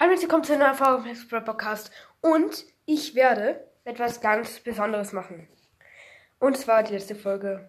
[0.00, 1.90] Hallo willkommen zu einer Folge vom Express Podcast.
[2.20, 5.48] Und ich werde etwas ganz Besonderes machen.
[6.38, 7.68] Und zwar die letzte Folge.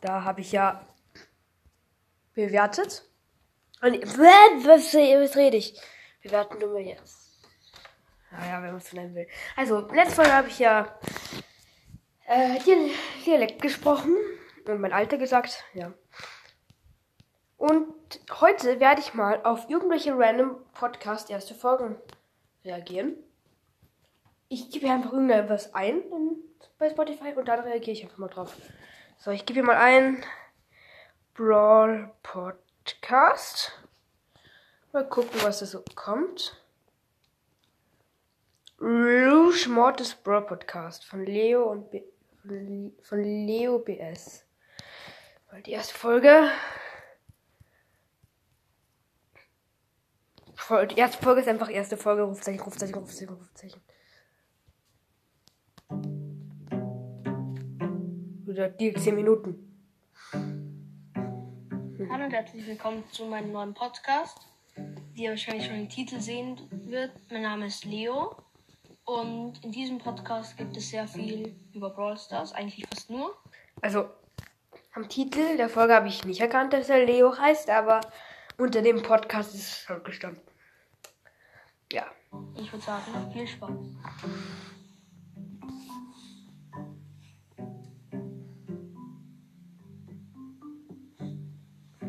[0.00, 0.86] Da habe ich ja
[2.34, 3.10] bewertet.
[3.82, 5.76] Und was, was rede ich?
[6.22, 7.36] Bewerten nur jetzt.
[8.30, 9.26] Naja, wenn man es so nennen will.
[9.56, 10.96] Also, letzte Folge habe ich ja
[12.28, 12.60] äh,
[13.26, 14.14] Dialekt gesprochen
[14.68, 15.64] und mein Alter gesagt.
[15.74, 15.92] Ja.
[17.56, 17.95] Und
[18.40, 21.96] heute werde ich mal auf irgendwelche random Podcast erste Folgen
[22.64, 23.16] reagieren.
[24.48, 26.36] Ich gebe einfach irgendwas ein in,
[26.78, 28.54] bei Spotify und dann reagiere ich einfach mal drauf.
[29.18, 30.22] So, ich gebe hier mal ein
[31.34, 33.72] Brawl Podcast.
[34.92, 36.62] Mal gucken, was da so kommt.
[38.80, 42.02] Rouge Mortis Brawl Podcast von Leo und B
[43.02, 44.44] von Leo BS.
[45.50, 46.48] Mal die erste Folge.
[50.90, 52.22] Die erste Folge ist einfach erste Folge.
[52.22, 53.80] Rufzeichen, Rufzeichen, Rufzeichen, Rufzeichen.
[58.48, 59.86] Oder die 10 Minuten.
[62.10, 64.38] Hallo und herzlich willkommen zu meinem neuen Podcast.
[65.12, 68.34] Wie ihr wahrscheinlich schon im Titel sehen wird, mein Name ist Leo.
[69.04, 73.36] Und in diesem Podcast gibt es sehr viel über Brawl Stars, eigentlich fast nur.
[73.82, 74.08] Also,
[74.94, 78.00] am Titel der Folge habe ich nicht erkannt, dass er Leo heißt, aber
[78.58, 80.42] unter dem Podcast ist es halt gestanden.
[81.92, 82.06] Ja.
[82.56, 83.70] Ich würde sagen, viel Spaß.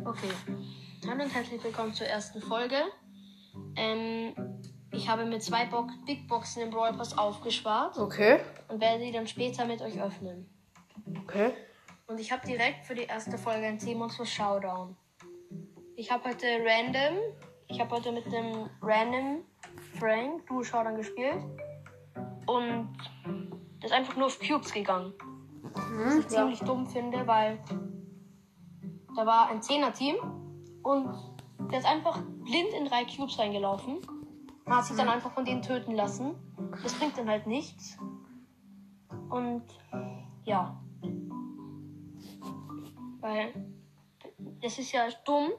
[0.06, 0.31] Okay.
[1.08, 2.81] Hallo und herzlich willkommen zur ersten Folge.
[3.75, 4.34] Ähm,
[4.92, 7.98] ich habe mir zwei Bo Big Boxen im Brawl Pass aufgespart.
[7.98, 8.40] Okay.
[8.70, 10.50] Und werde sie dann später mit euch öffnen.
[11.23, 11.53] Okay.
[12.08, 14.95] Und ich habe direkt für die erste Folge ein Thema für Showdown.
[16.00, 17.17] Ich habe heute random,
[17.70, 19.44] ich habe heute mit dem random
[20.00, 21.44] Frank Duo Showdown gespielt.
[22.45, 22.95] Und
[23.81, 25.12] der ist einfach nur auf Cubes gegangen.
[25.64, 26.30] Mhm, was ich ja.
[26.30, 27.57] ziemlich dumm finde, weil
[29.16, 30.18] da war ein 10er-Team
[30.84, 31.16] und
[31.72, 33.97] der ist einfach blind in drei Cubes reingelaufen.
[34.66, 36.36] Man hat sich dann einfach von denen töten lassen.
[36.84, 37.97] Das bringt dann halt nichts.
[39.31, 39.63] Und
[40.44, 40.80] ja.
[43.19, 43.52] Weil
[44.62, 45.52] das ist ja dumm.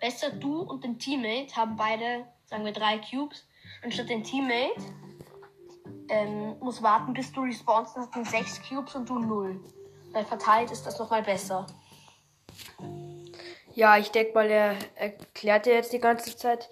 [0.00, 3.46] Besser du und dein Teammate haben beide, sagen wir, drei Cubes.
[3.82, 4.80] Anstatt dein Teammate
[6.08, 9.60] ähm, muss warten, bis du respawnst, dann hast du sechs Cubes und du null.
[10.12, 11.66] Weil verteilt ist das nochmal besser.
[13.74, 16.68] Ja, ich denke mal, er erklärt dir jetzt die ganze Zeit,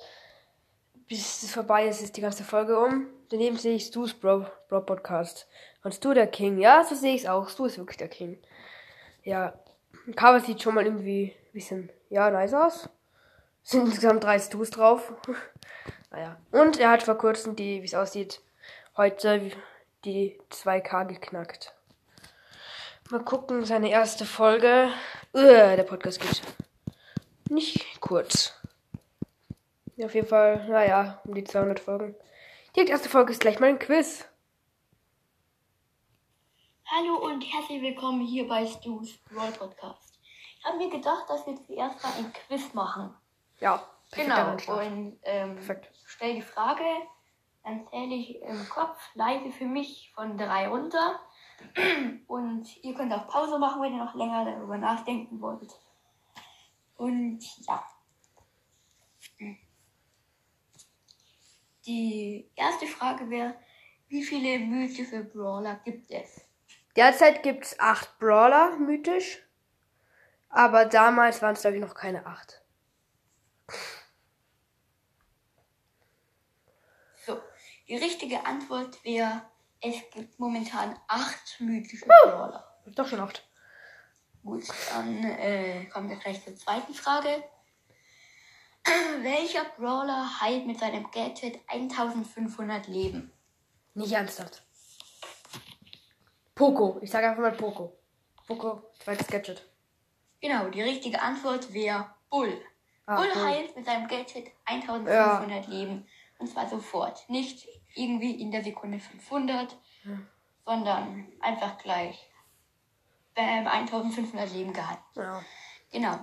[1.07, 3.07] bis es vorbei ist, ist die ganze Folge um.
[3.29, 5.47] Daneben sehe ich Stu's Bro, Bro Podcast.
[5.85, 6.59] Und Stu der King.
[6.59, 7.49] Ja, so sehe ich es auch.
[7.49, 8.39] Stu ist wirklich der King.
[9.23, 9.59] Ja,
[10.15, 12.89] Cover sieht schon mal irgendwie ein bisschen, ja, nice aus.
[13.67, 15.13] Sind insgesamt drei Stus drauf.
[16.13, 16.37] naja.
[16.53, 18.41] Und er hat vor kurzem die, wie es aussieht,
[18.97, 19.51] heute
[20.05, 21.75] die 2K geknackt.
[23.11, 24.89] Mal gucken, seine erste Folge.
[25.35, 26.43] Uh, der Podcast geht
[27.49, 28.55] nicht kurz.
[30.01, 32.15] Auf jeden Fall, naja, um die 200 Folgen.
[32.77, 34.29] Die erste Folge ist gleich mal ein Quiz.
[36.85, 40.21] Hallo und herzlich willkommen hier bei Stu's Roll Podcast.
[40.59, 43.13] Ich habe mir gedacht, dass wir zuerst mal ein Quiz machen.
[43.61, 44.53] Ja, genau.
[44.53, 45.59] Und ähm,
[46.05, 46.85] stell die Frage,
[47.65, 51.21] dann zähle ich im Kopf leise für mich von drei runter.
[52.27, 55.73] Und ihr könnt auch Pause machen, wenn ihr noch länger darüber nachdenken wollt.
[56.97, 57.85] Und ja.
[61.87, 63.55] Die erste Frage wäre,
[64.09, 66.45] wie viele mythische Brawler gibt es?
[66.95, 69.43] Derzeit gibt es acht Brawler, mythisch.
[70.49, 72.63] Aber damals waren es, glaube ich, noch keine acht.
[77.25, 77.41] So,
[77.89, 79.43] die richtige Antwort wäre,
[79.81, 82.65] es gibt momentan acht mythische oh, Brawler.
[82.95, 83.47] Doch schon acht.
[84.45, 87.43] Gut, dann äh, kommen wir gleich zur zweiten Frage.
[89.23, 93.33] Welcher Brawler heilt mit seinem Gadget 1500 Leben?
[93.95, 94.63] Nicht ernsthaft.
[96.55, 97.01] Poco.
[97.03, 97.99] Ich sage einfach mal Poco.
[98.47, 99.69] Poco, zweites Gadget.
[100.41, 102.63] Genau, die richtige Antwort wäre Bull.
[103.07, 105.71] Ah, Bull heilt mit seinem Gadget 1500 ja.
[105.71, 106.07] Leben.
[106.39, 107.29] Und zwar sofort.
[107.29, 110.27] Nicht irgendwie in der Sekunde 500, hm.
[110.65, 112.29] sondern einfach gleich
[113.37, 115.17] ähm, 1500 Leben gehabt.
[115.17, 115.43] Ja.
[115.91, 116.19] Genau.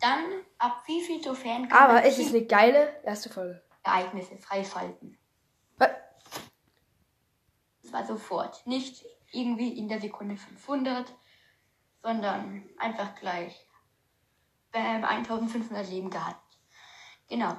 [0.00, 0.24] Dann,
[0.58, 3.62] ab wie viel Trophäen kann Aber es ist eine geile erste Folge.
[3.82, 5.18] Ereignisse freischalten.
[5.76, 5.90] Was?
[7.82, 8.66] Das war sofort.
[8.66, 11.12] Nicht irgendwie in der Sekunde 500,
[12.02, 13.66] sondern einfach gleich.
[14.72, 16.58] Bam, 1500 Leben gehabt.
[17.28, 17.56] Genau.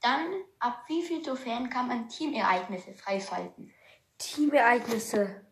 [0.00, 3.72] Dann, ab wie viel Trophäen kann man Teamereignisse freischalten?
[4.18, 5.44] Teamereignisse.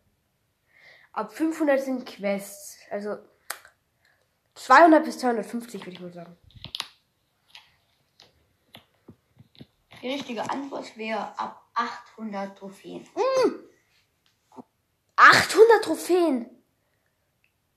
[1.11, 2.77] Ab 500 sind Quests.
[2.89, 3.17] Also
[4.55, 6.37] 200 bis 250 würde ich mal sagen.
[10.01, 13.07] Die richtige Antwort wäre ab 800 Trophäen.
[15.15, 16.63] 800 Trophäen.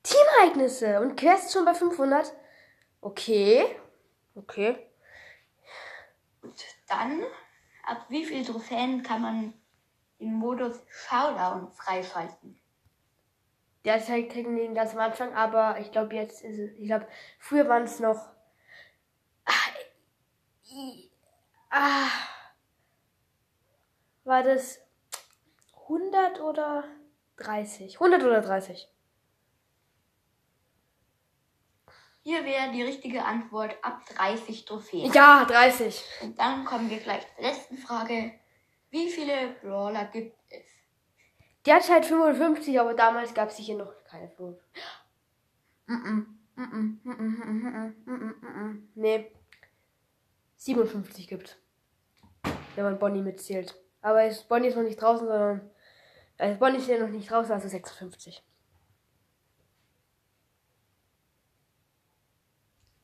[0.02, 2.32] Teamereignisse und Quests schon bei 500.
[3.02, 3.76] Okay.
[4.36, 4.86] Okay.
[6.42, 7.22] Und dann,
[7.84, 9.54] ab wie viel Trophäen kann man
[10.18, 12.60] den Modus Showdown freischalten?
[13.84, 17.06] Derzeit kriegen die ihn ganz am Anfang, aber ich glaube jetzt ist es, ich glaube,
[17.38, 18.30] früher waren es noch,
[19.44, 19.70] ah,
[20.70, 21.10] i-
[21.70, 22.08] ah,
[24.24, 24.80] war das
[25.88, 26.84] 100 oder
[27.36, 28.00] 30?
[28.00, 28.88] 100 oder 30?
[32.22, 35.10] Hier wäre die richtige Antwort ab 30 Trophäen.
[35.12, 36.04] Ja, 30.
[36.22, 38.32] Und dann kommen wir gleich zur letzten Frage.
[38.90, 40.66] Wie viele Brawler gibt es?
[41.64, 44.58] Derzeit 55, aber damals gab es sicher noch keine 5.
[45.86, 46.26] Mm -mm,
[46.56, 48.82] mm -mm, mm -mm, mm -mm, mm -mm, mm -mm.
[48.94, 49.32] Nee.
[50.56, 51.58] 57 gibt
[52.74, 53.74] Wenn man Bonnie mitzählt.
[54.02, 55.70] Aber Bonnie ist noch nicht draußen, sondern.
[56.38, 58.42] Also Bonnie ist ja noch nicht draußen, also 56.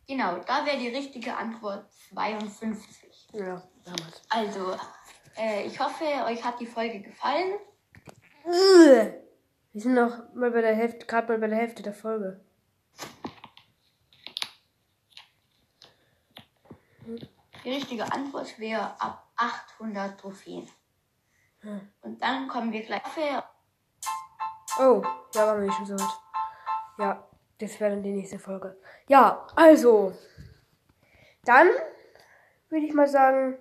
[0.09, 3.29] Genau, da wäre die richtige Antwort 52.
[3.33, 4.23] Ja, damals.
[4.29, 4.77] Also,
[5.37, 7.59] äh, ich hoffe, euch hat die Folge gefallen.
[8.45, 12.41] Wir sind noch mal bei der Hälfte, gerade mal bei der Hälfte der Folge.
[17.65, 20.69] Die richtige Antwort wäre ab 800 Trophäen.
[22.03, 23.03] Und dann kommen wir gleich.
[24.79, 25.03] Oh,
[25.33, 26.21] da waren wir schon so weit.
[26.99, 28.77] Ja, das wäre dann die nächste Folge.
[29.09, 30.13] Ja, also.
[31.45, 31.69] Dann
[32.69, 33.59] würde ich mal sagen.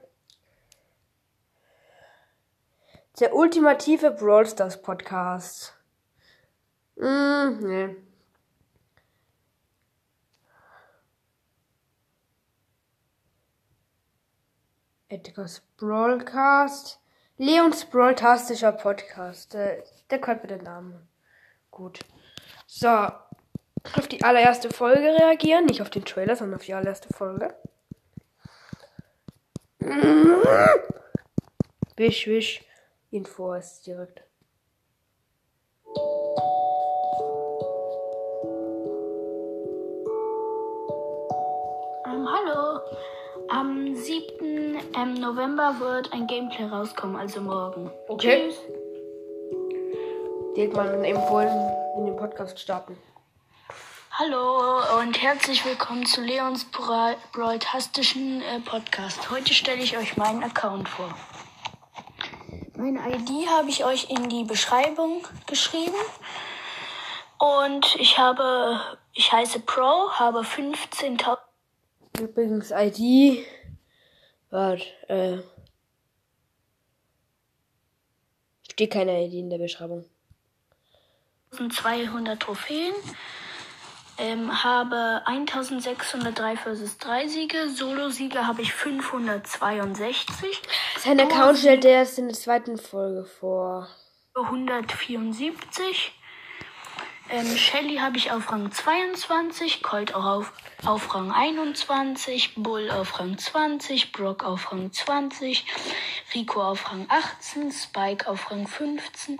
[3.19, 5.73] Der ultimative Brawl Stars Podcast.
[6.97, 7.95] Mm, nee.
[15.07, 16.99] Edgar's Brawlcast.
[17.37, 19.53] Leons Brawltastischer Podcast.
[19.53, 21.07] Der, der kommt mit dem Namen.
[21.71, 21.99] Gut.
[22.67, 23.09] So.
[23.93, 25.65] Auf die allererste Folge reagieren.
[25.65, 27.53] Nicht auf den Trailer, sondern auf die allererste Folge.
[31.97, 32.61] Wisch, wisch.
[33.11, 34.23] Info ist direkt.
[42.05, 42.79] Ähm, hallo.
[43.47, 44.77] Am 7.
[44.97, 47.91] Ähm, November wird ein Gameplay rauskommen, also morgen.
[48.07, 48.49] Okay.
[48.49, 48.59] Tschüss.
[50.73, 51.51] Mal dann eben vorhin
[51.97, 52.97] in den Podcast starten.
[54.17, 59.29] Hallo und herzlich willkommen zu Leons Bra- Brawl-tastischen äh, Podcast.
[59.29, 61.13] Heute stelle ich euch meinen Account vor.
[62.75, 65.95] Meine ID habe ich euch in die Beschreibung geschrieben.
[67.39, 68.79] Und ich habe,
[69.13, 71.37] ich heiße Pro, habe 15.000
[72.21, 73.45] Übrigens ID.
[74.49, 75.39] Warte, äh.
[78.71, 80.05] Steht keine ID in der Beschreibung.
[81.51, 82.93] 200 Trophäen,
[84.17, 90.61] ähm, habe 1603 versus 3 Siege, Solo-Siege habe ich 562,
[90.99, 93.87] Sein Account stellt er erst in der zweiten Folge vor.
[94.35, 96.13] 174.
[97.27, 100.53] Ähm, Shelly habe ich auf Rang 22, Colt auch auf,
[100.85, 105.65] auf Rang 21, Bull auf Rang 20, Brock auf Rang 20,
[106.35, 109.39] Rico auf Rang 18, Spike auf Rang 15,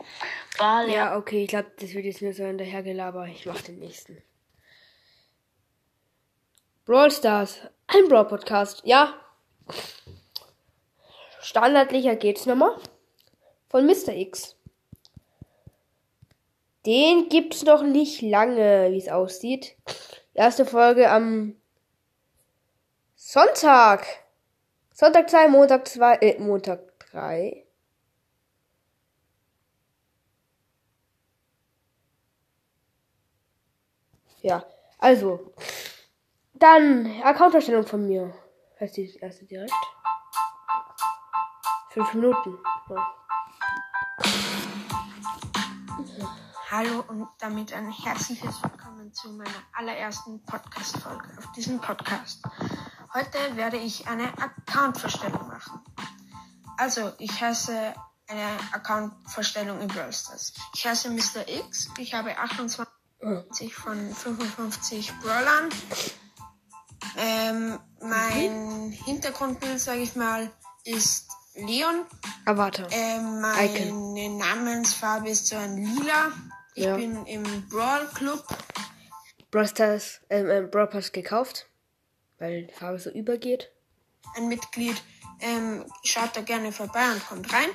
[0.58, 3.30] Barley Ja, okay, ich glaube, das wird jetzt nur so hinterhergelabert.
[3.30, 4.18] Ich mach den nächsten.
[6.86, 7.62] Brawl Stars.
[7.88, 8.84] Ein Brawl Podcast.
[8.86, 9.16] Ja.
[11.42, 12.78] Standardlicher geht's nochmal.
[13.70, 14.10] Von Mr.
[14.10, 14.56] X.
[16.86, 19.76] Den gibt's noch nicht lange, wie es aussieht.
[20.36, 21.56] Erste Folge am
[23.16, 24.06] Sonntag.
[24.94, 27.66] Sonntag 2, Montag 2, äh, Montag 3.
[34.44, 34.64] Ja,
[35.00, 35.52] also.
[36.58, 38.34] Dann Account-Erstellung von mir.
[38.80, 39.74] Heißt die erste direkt?
[41.90, 42.58] Fünf Minuten.
[42.90, 43.14] Ja.
[46.72, 52.42] Hallo und damit ein herzliches Willkommen zu meiner allerersten Podcast-Folge auf diesem Podcast.
[53.14, 55.82] Heute werde ich eine Account-Vorstellung machen.
[56.78, 57.94] Also, ich heiße
[58.30, 60.54] eine Account-Vorstellung in Brawl Stars.
[60.74, 61.50] Ich heiße Mr.
[61.50, 65.70] X, ich habe 28 von 55 Brawlern.
[67.26, 70.52] Ähm, mein Hintergrundbild, sage ich mal,
[70.84, 72.06] ist Leon.
[72.46, 72.86] Ah, warte.
[72.92, 76.32] Äh, meine Namensfarbe ist so ein Lila.
[76.76, 76.98] Ich Ja.
[76.98, 78.46] bin im Brawl Club.
[79.50, 81.68] Brawl Stars, ähm, ähm, Brawl Pass gekauft,
[82.38, 83.72] weil die Farbe so übergeht.
[84.36, 85.02] Ein Mitglied.
[85.40, 87.70] Ähm, schaut da gerne vorbei und kommt rein.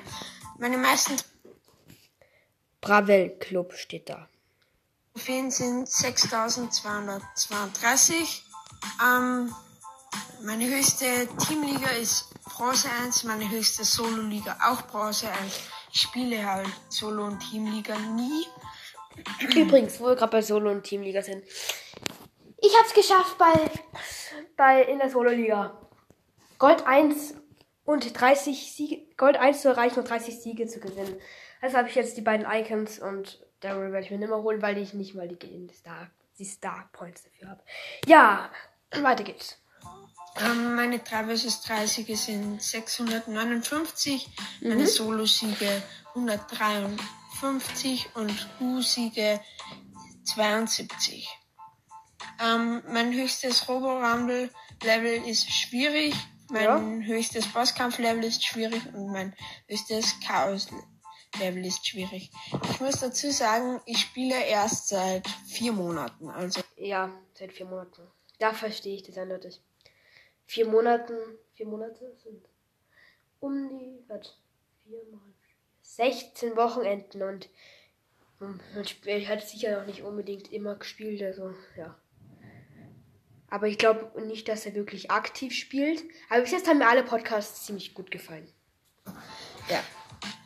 [0.59, 1.17] Meine meisten
[2.79, 4.29] Bravel Club steht da.
[5.13, 8.45] Trophäen sind 6232.
[9.01, 9.53] Ähm,
[10.43, 11.05] meine höchste
[11.47, 15.59] Teamliga ist Bronze 1, meine höchste Solo-Liga auch Bronze 1.
[15.93, 18.45] Ich spiele halt Solo- und Teamliga nie.
[19.55, 21.43] Übrigens, wo wir gerade bei Solo- und Teamliga sind.
[22.57, 23.53] Ich hab's geschafft bei,
[24.55, 25.77] bei in der Solo-Liga.
[26.59, 27.35] Gold 1
[27.85, 31.19] und 30 Siege, Gold 1 zu erreichen und 30 Siege zu gewinnen.
[31.61, 34.61] Also habe ich jetzt die beiden Icons und Daryl werde ich mir nicht mehr holen,
[34.61, 37.63] weil ich nicht mal die, die Star, die Star Points dafür habe.
[38.05, 38.51] Ja,
[38.99, 39.57] weiter geht's.
[40.37, 44.29] Ähm, meine 3 vs 3 Siege sind 659,
[44.61, 45.83] meine Solo-Siege
[46.15, 49.41] 153 und U-Siege
[50.23, 51.27] 72.
[52.39, 56.15] Ähm, mein höchstes Robo-Rumble-Level ist schwierig,
[56.49, 59.35] mein höchstes Bosskampf-Level ist schwierig und mein
[59.67, 62.31] höchstes Chaos-Level ist schwierig.
[62.71, 68.07] Ich muss dazu sagen, ich spiele erst seit vier Monaten, also Ja, seit vier Monaten.
[68.41, 69.61] Da verstehe ich das eindeutig.
[70.47, 71.13] Vier Monaten,
[71.53, 72.43] vier Monate sind
[73.39, 74.35] um die, was,
[74.83, 77.49] vier mal vier, 16 Wochenenden und
[78.39, 81.95] hm, man hat sicher noch nicht unbedingt immer gespielt, also, ja.
[83.47, 86.03] Aber ich glaube nicht, dass er wirklich aktiv spielt.
[86.31, 88.51] Aber bis jetzt haben mir alle Podcasts ziemlich gut gefallen.
[89.69, 89.83] Ja.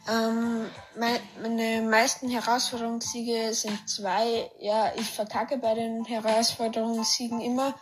[0.08, 4.52] Ähm, mein, meine meisten Herausforderungssiege sind zwei.
[4.60, 7.74] Ja, ich verkacke bei den Herausforderungssiegen immer.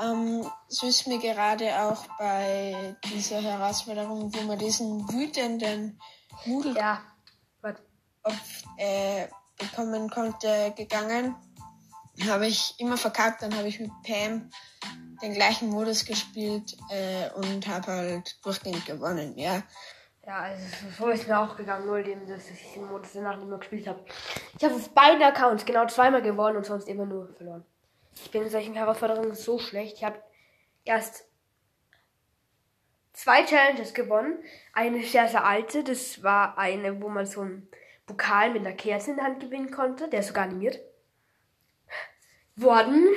[0.00, 6.00] Ähm, so ist mir gerade auch bei dieser Herausforderung, wo man diesen wütenden
[6.46, 7.00] Nudelkopf Ja,
[7.62, 7.76] was?
[8.76, 9.26] äh,
[9.58, 11.34] bekommen konnte, gegangen.
[12.28, 14.50] Habe ich immer verkackt, dann habe ich mit Pam
[15.22, 19.62] den gleichen Modus gespielt äh, und habe halt durchgehend gewonnen, ja.
[20.24, 20.62] Ja, also
[20.96, 23.86] so ist mir auch gegangen, nur dem, dass ich den Modus danach nicht mehr gespielt
[23.88, 24.04] habe.
[24.56, 27.64] Ich habe auf beiden Accounts genau zweimal gewonnen und sonst immer nur verloren.
[28.24, 29.96] Ich bin in solchen Herausforderungen so schlecht.
[29.96, 30.22] Ich habe
[30.84, 31.24] erst
[33.12, 34.42] zwei Challenges gewonnen.
[34.72, 37.68] Eine sehr, sehr alte, das war eine, wo man so einen
[38.06, 40.08] Pokal mit einer Kerze in der Hand gewinnen konnte.
[40.08, 40.80] Der ist sogar animiert.
[42.56, 43.08] Worden.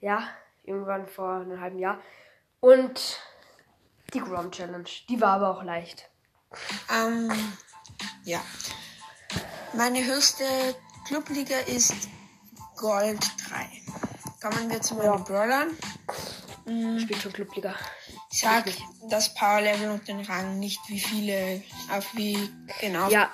[0.00, 0.28] Ja,
[0.64, 2.00] irgendwann vor einem halben Jahr.
[2.60, 3.20] Und
[4.12, 4.88] die Grom Challenge.
[5.08, 6.10] Die war aber auch leicht.
[6.90, 7.30] Ähm,
[8.24, 8.40] ja.
[9.74, 10.44] Meine höchste
[11.06, 12.08] Clubliga ist
[12.76, 13.83] Gold 3.
[14.44, 15.70] Kommen wir zu meinen Brawlern.
[17.00, 17.74] Spielt schon Clubliga.
[18.30, 18.66] Ich sag
[19.08, 23.32] das Power Level und den Rang, nicht wie viele, auf wie genau Ja.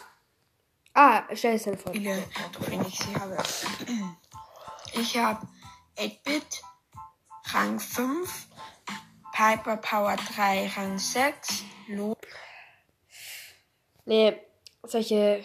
[0.94, 1.90] Ah, stell es dann vor.
[1.90, 3.36] viele Trophäen ich sie habe.
[4.92, 5.48] Ich habe
[5.96, 6.62] 8-Bit,
[7.46, 8.46] Rang 5,
[9.32, 12.16] Piper Power 3, Rang 6, Lo
[14.04, 14.40] Nee,
[14.84, 15.42] solche,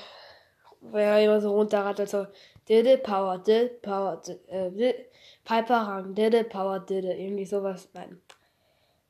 [0.80, 2.28] wo er immer so runterrattert, so,
[2.70, 5.06] Didde, Power, Didde, Power, Didde, äh,
[5.46, 7.88] Piper Rang, Didde, Power, Didde, irgendwie sowas.
[7.94, 8.22] Nein.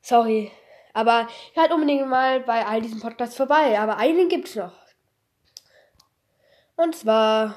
[0.02, 0.52] Sorry.
[0.92, 3.78] Aber hört unbedingt mal bei all diesen Podcasts vorbei.
[3.78, 4.72] Aber einen gibt's noch.
[6.76, 7.56] Und zwar.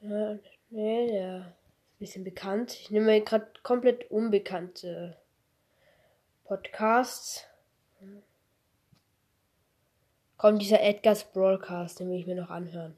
[0.00, 0.38] Ja,
[0.70, 1.54] nee, der ist ein
[1.98, 2.72] bisschen bekannt.
[2.74, 5.16] Ich nehme mir gerade komplett unbekannte
[6.44, 7.44] Podcasts.
[10.36, 12.96] Kommt dieser Edgar's Broadcast, den will ich mir noch anhören.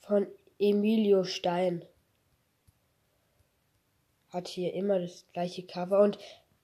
[0.00, 0.26] Von
[0.58, 1.84] Emilio Stein.
[4.30, 6.18] Hat hier immer das gleiche Cover und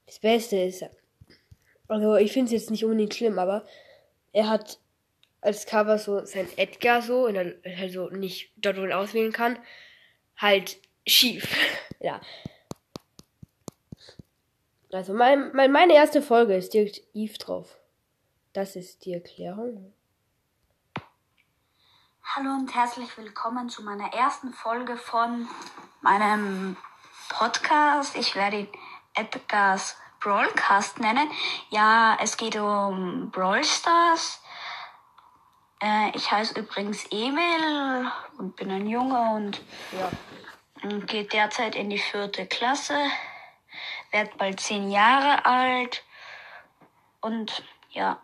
[0.07, 0.85] das Beste ist,
[1.88, 3.64] also ich finde es jetzt nicht unbedingt schlimm, aber
[4.33, 4.78] er hat
[5.40, 9.59] als Cover so sein Edgar so, in der, also nicht dort, wo man auswählen kann,
[10.37, 11.49] halt schief.
[12.00, 12.21] ja.
[14.93, 17.78] Also mein, mein, meine erste Folge ist direkt Eve drauf.
[18.54, 19.92] Das ist die Erklärung.
[22.23, 25.49] Hallo und herzlich willkommen zu meiner ersten Folge von
[26.02, 26.76] meinem
[27.30, 28.14] Podcast.
[28.14, 28.68] Ich werde ihn
[29.14, 31.28] Edgar's Brawlcast nennen.
[31.70, 34.40] Ja, es geht um Brawl Stars.
[35.82, 38.08] Äh, ich heiße übrigens Emil
[38.38, 40.12] und bin ein Junge und Ja.
[41.06, 42.96] geht derzeit in die vierte Klasse,
[44.12, 46.04] werd bald zehn Jahre alt
[47.20, 48.20] und ja.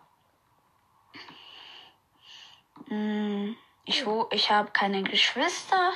[2.91, 3.55] Mm,
[3.85, 5.93] Ich, ich habe keine Geschwister.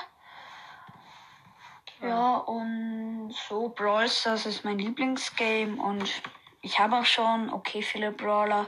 [2.02, 6.10] Ja, und so Brawl Stars ist mein Lieblingsgame und
[6.62, 8.68] ich habe auch schon okay viele Brawler.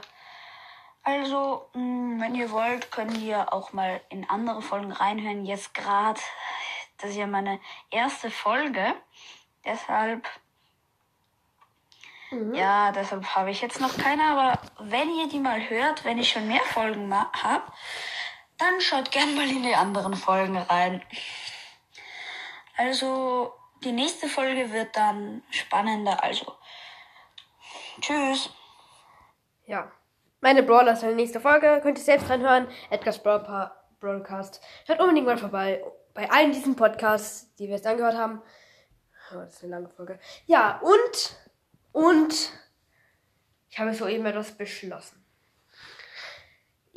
[1.02, 5.44] Also, mh, wenn ihr wollt, könnt ihr auch mal in andere Folgen reinhören.
[5.46, 6.20] Jetzt gerade,
[6.98, 8.94] das ist ja meine erste Folge.
[9.64, 10.28] Deshalb,
[12.54, 14.22] ja, deshalb habe ich jetzt noch keine.
[14.24, 17.64] Aber wenn ihr die mal hört, wenn ich schon mehr Folgen habe,
[18.58, 21.02] dann schaut gerne mal in die anderen Folgen rein.
[22.76, 26.22] Also, die nächste Folge wird dann spannender.
[26.22, 26.54] Also,
[28.00, 28.50] tschüss.
[29.66, 29.90] Ja.
[30.40, 31.80] Meine Brawler ist eine nächste Folge.
[31.82, 32.68] Könnt ihr selbst reinhören.
[32.90, 34.60] Edgar's Brawl Broadcast.
[34.86, 35.82] Hört unbedingt mal vorbei.
[36.14, 38.42] Bei allen diesen Podcasts, die wir jetzt angehört haben.
[39.32, 40.18] Oh, das ist eine lange Folge.
[40.46, 41.36] Ja, und,
[41.92, 42.52] und,
[43.68, 45.24] ich habe soeben etwas beschlossen.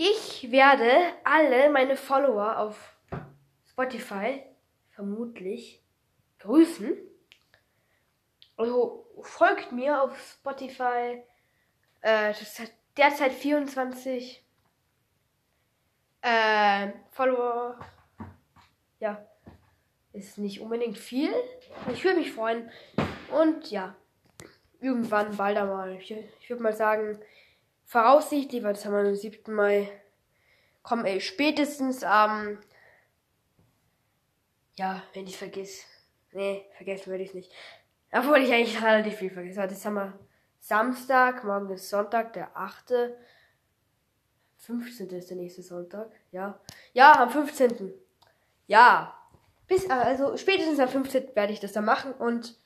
[0.03, 0.89] Ich werde
[1.23, 2.95] alle meine Follower auf
[3.69, 4.41] Spotify
[4.89, 5.83] vermutlich
[6.39, 6.97] grüßen.
[8.57, 11.21] Also folgt mir auf Spotify.
[12.01, 14.43] Äh, das hat derzeit 24
[16.21, 17.77] äh, Follower.
[18.99, 19.23] Ja,
[20.13, 21.31] ist nicht unbedingt viel.
[21.93, 22.71] Ich würde mich freuen.
[23.31, 23.95] Und ja,
[24.79, 25.95] irgendwann bald einmal.
[25.97, 27.21] Ich, ich würde mal sagen,
[27.91, 29.53] voraussichtlich, weil das haben wir am 7.
[29.53, 29.91] Mai,
[30.81, 32.57] kommen ey, spätestens am,
[34.75, 35.83] ja, wenn ich vergiss.
[36.31, 37.51] Nee, vergessen würde ich nicht.
[38.13, 39.59] Obwohl ich eigentlich relativ viel vergesse.
[39.67, 40.17] Das haben wir
[40.61, 42.93] Samstag, morgen ist Sonntag, der 8.
[44.55, 45.09] 15.
[45.09, 46.13] ist der nächste Sonntag.
[46.31, 46.61] Ja.
[46.93, 47.93] Ja, am 15.
[48.67, 49.17] Ja.
[49.67, 51.35] Bis, also spätestens am 15.
[51.35, 52.13] werde ich das dann machen.
[52.13, 52.57] Und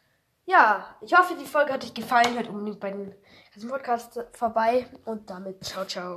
[0.45, 2.35] ja, ich hoffe, die Folge hat euch gefallen.
[2.35, 3.15] Hört unbedingt bei den
[3.55, 4.85] ganzen Podcasts vorbei.
[5.05, 6.13] Und damit ciao, ciao.